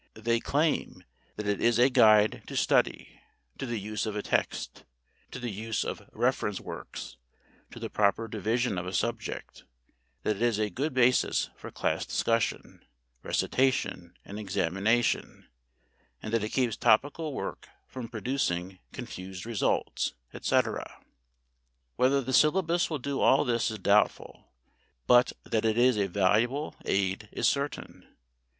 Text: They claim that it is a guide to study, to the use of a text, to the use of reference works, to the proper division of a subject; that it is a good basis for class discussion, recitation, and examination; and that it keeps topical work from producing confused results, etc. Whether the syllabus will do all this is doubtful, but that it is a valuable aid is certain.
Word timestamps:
They 0.15 0.39
claim 0.39 1.03
that 1.35 1.45
it 1.45 1.61
is 1.61 1.77
a 1.77 1.87
guide 1.91 2.41
to 2.47 2.57
study, 2.57 3.21
to 3.59 3.67
the 3.67 3.79
use 3.79 4.07
of 4.07 4.15
a 4.15 4.23
text, 4.23 4.83
to 5.29 5.37
the 5.37 5.51
use 5.51 5.83
of 5.83 6.09
reference 6.11 6.59
works, 6.59 7.17
to 7.69 7.79
the 7.79 7.87
proper 7.87 8.27
division 8.27 8.79
of 8.79 8.87
a 8.87 8.93
subject; 8.93 9.63
that 10.23 10.37
it 10.37 10.41
is 10.41 10.57
a 10.57 10.71
good 10.71 10.95
basis 10.95 11.51
for 11.55 11.69
class 11.69 12.03
discussion, 12.07 12.83
recitation, 13.21 14.17
and 14.25 14.39
examination; 14.39 15.45
and 16.19 16.33
that 16.33 16.43
it 16.43 16.49
keeps 16.49 16.75
topical 16.75 17.31
work 17.35 17.69
from 17.85 18.07
producing 18.09 18.79
confused 18.91 19.45
results, 19.45 20.15
etc. 20.33 20.99
Whether 21.95 22.21
the 22.23 22.33
syllabus 22.33 22.89
will 22.89 22.97
do 22.97 23.19
all 23.21 23.45
this 23.45 23.69
is 23.69 23.77
doubtful, 23.77 24.47
but 25.05 25.31
that 25.43 25.63
it 25.63 25.77
is 25.77 25.95
a 25.95 26.07
valuable 26.07 26.75
aid 26.85 27.29
is 27.31 27.47
certain. 27.47 28.07